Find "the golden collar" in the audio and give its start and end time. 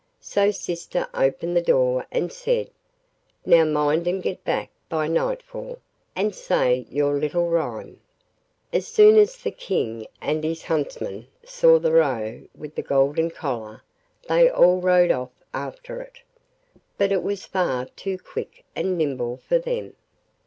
12.73-13.83